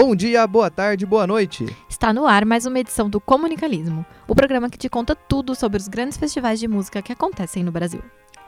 [0.00, 1.66] Bom dia, boa tarde, boa noite.
[1.88, 5.76] Está no ar mais uma edição do Comunicalismo, o programa que te conta tudo sobre
[5.76, 8.00] os grandes festivais de música que acontecem no Brasil.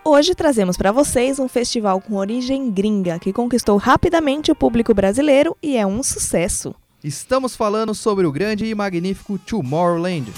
[0.04, 5.56] Hoje trazemos para vocês um festival com origem gringa que conquistou rapidamente o público brasileiro
[5.60, 6.72] e é um sucesso.
[7.02, 10.32] Estamos falando sobre o grande e magnífico Tomorrowland.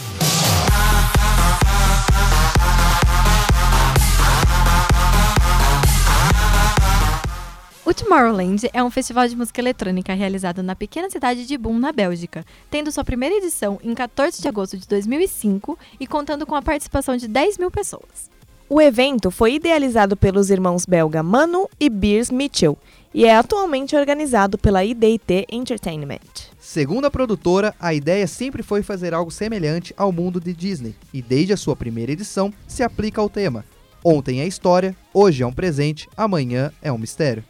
[7.93, 11.93] O Tomorrowland é um festival de música eletrônica realizado na pequena cidade de Boom, na
[11.93, 16.63] Bélgica, tendo sua primeira edição em 14 de agosto de 2005 e contando com a
[16.63, 18.31] participação de 10 mil pessoas.
[18.67, 22.79] O evento foi idealizado pelos irmãos belga Manu e Beers Mitchell
[23.13, 26.49] e é atualmente organizado pela IDT Entertainment.
[26.59, 31.21] Segundo a produtora, a ideia sempre foi fazer algo semelhante ao mundo de Disney, e
[31.21, 33.67] desde a sua primeira edição se aplica ao tema.
[34.03, 37.45] Ontem é história, hoje é um presente, amanhã é um mistério.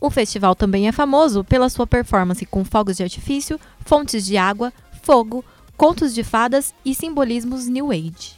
[0.00, 4.72] O festival também é famoso pela sua performance com fogos de artifício, fontes de água,
[5.02, 5.44] fogo,
[5.76, 8.36] contos de fadas e simbolismos New Age.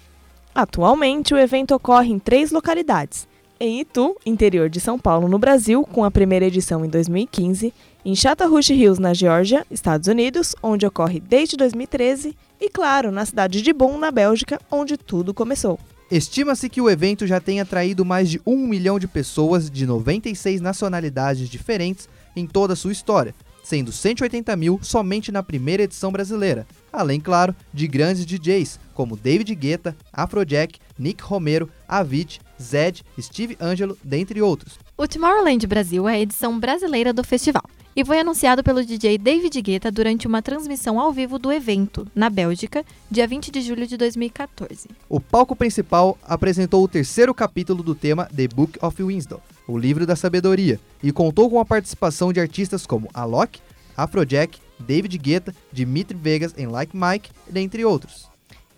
[0.55, 5.85] Atualmente, o evento ocorre em três localidades: em Itu, interior de São Paulo, no Brasil,
[5.85, 7.75] com a primeira edição em 2015,
[8.05, 13.61] em Chattahoochee Hills, na Geórgia, Estados Unidos, onde ocorre desde 2013, e, claro, na cidade
[13.61, 15.79] de Bonn, na Bélgica, onde tudo começou.
[16.11, 20.61] Estima-se que o evento já tenha atraído mais de um milhão de pessoas de 96
[20.61, 26.67] nacionalidades diferentes em toda a sua história, sendo 180 mil somente na primeira edição brasileira,
[26.93, 33.97] além, claro, de grandes DJs como David Guetta, Afrojack, Nick Romero, Avicii, Zed, Steve Angelo,
[34.03, 34.81] dentre outros.
[34.97, 37.63] O Tomorrowland Brasil é a edição brasileira do festival
[38.01, 42.31] e foi anunciado pelo DJ David Guetta durante uma transmissão ao vivo do evento, na
[42.31, 44.89] Bélgica, dia 20 de julho de 2014.
[45.07, 50.07] O palco principal apresentou o terceiro capítulo do tema The Book of Wisdom, o livro
[50.07, 53.61] da sabedoria, e contou com a participação de artistas como Alok,
[53.95, 58.31] Afrojack, David Guetta, Dimitri Vegas em Like Mike, dentre outros.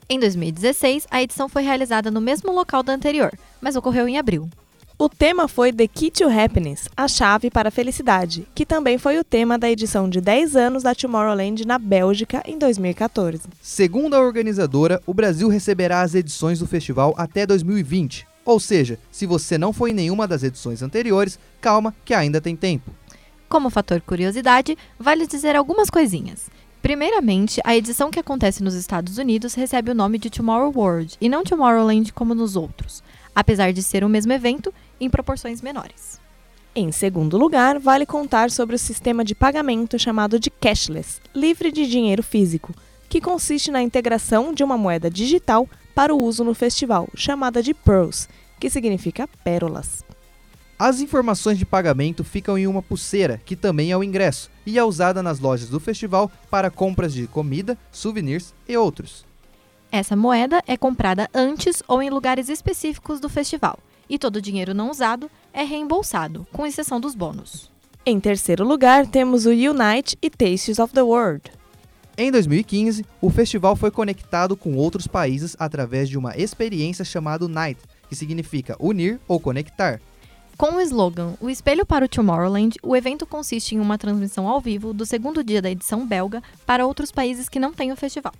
[0.08, 3.30] Em 2016, a edição foi realizada no mesmo local da anterior,
[3.60, 4.50] mas ocorreu em abril.
[4.98, 9.18] O tema foi The Key to Happiness, a chave para a felicidade, que também foi
[9.18, 13.40] o tema da edição de 10 anos da Tomorrowland na Bélgica em 2014.
[13.60, 18.26] Segundo a organizadora, o Brasil receberá as edições do festival até 2020.
[18.44, 22.54] Ou seja, se você não foi em nenhuma das edições anteriores, calma que ainda tem
[22.54, 22.90] tempo.
[23.48, 26.50] Como fator curiosidade, vale dizer algumas coisinhas.
[26.82, 31.28] Primeiramente, a edição que acontece nos Estados Unidos recebe o nome de Tomorrow World e
[31.28, 36.20] não Tomorrowland como nos outros, apesar de ser o mesmo evento em proporções menores.
[36.74, 41.86] Em segundo lugar, vale contar sobre o sistema de pagamento chamado de cashless, livre de
[41.86, 42.74] dinheiro físico,
[43.10, 47.74] que consiste na integração de uma moeda digital para o uso no festival, chamada de
[47.74, 48.26] Pearls,
[48.58, 50.02] que significa pérolas.
[50.78, 54.84] As informações de pagamento ficam em uma pulseira, que também é o ingresso, e é
[54.84, 59.24] usada nas lojas do festival para compras de comida, souvenirs e outros.
[59.92, 64.72] Essa moeda é comprada antes ou em lugares específicos do festival, e todo o dinheiro
[64.72, 67.70] não usado é reembolsado, com exceção dos bônus.
[68.06, 71.52] Em terceiro lugar, temos o Unite e Tastes of the World.
[72.16, 77.78] Em 2015, o festival foi conectado com outros países através de uma experiência chamada Night,
[78.08, 80.00] que significa unir ou conectar.
[80.56, 84.58] Com o slogan O Espelho para o Tomorrowland, o evento consiste em uma transmissão ao
[84.58, 88.32] vivo do segundo dia da edição belga para outros países que não têm o festival.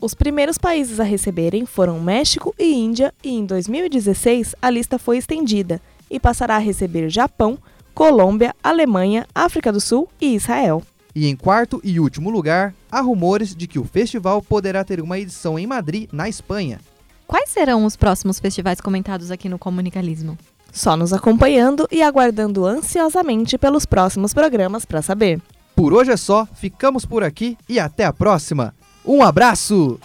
[0.00, 5.18] Os primeiros países a receberem foram México e Índia, e em 2016 a lista foi
[5.18, 7.58] estendida e passará a receber Japão,
[7.94, 10.84] Colômbia, Alemanha, África do Sul e Israel.
[11.16, 15.18] E em quarto e último lugar, há rumores de que o festival poderá ter uma
[15.18, 16.78] edição em Madrid, na Espanha.
[17.26, 20.38] Quais serão os próximos festivais comentados aqui no Comunicalismo?
[20.72, 25.42] Só nos acompanhando e aguardando ansiosamente pelos próximos programas para saber.
[25.74, 28.77] Por hoje é só, ficamos por aqui e até a próxima!
[29.08, 29.98] Um abraço!